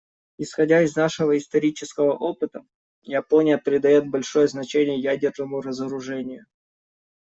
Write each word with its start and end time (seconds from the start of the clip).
Исходя 0.39 0.81
из 0.81 0.95
нашего 0.95 1.37
исторического 1.37 2.13
опыта, 2.13 2.65
Япония 3.03 3.59
придает 3.59 4.09
большое 4.09 4.47
значение 4.47 4.99
ядерному 4.99 5.61
разоружению. 5.61 6.47